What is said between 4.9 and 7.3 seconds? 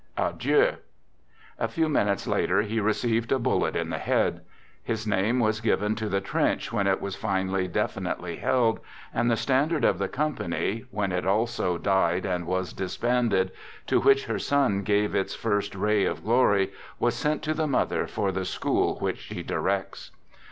name was given to the trench when it was